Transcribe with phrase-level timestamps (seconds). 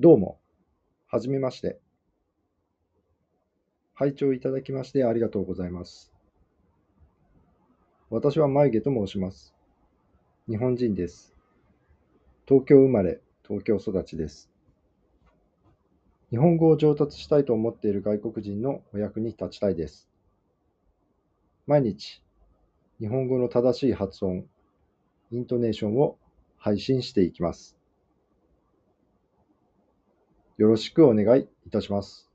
[0.00, 0.38] どうも、
[1.08, 1.80] はじめまして。
[3.94, 6.12] 拝聴いただきましてありがとうございます。
[8.08, 9.56] 私は眉毛と申します。
[10.48, 11.34] 日本人です。
[12.46, 14.48] 東京生まれ、東京育ちです。
[16.30, 20.08] 日本語を上達したいと思っている外国人のお役に立ちたいです。
[21.66, 22.22] 毎日、
[23.00, 24.46] 日本語の正しい発音、
[25.32, 26.16] イントネーションを
[26.56, 27.77] 配信していきます。
[30.58, 32.27] よろしくお願いいたします。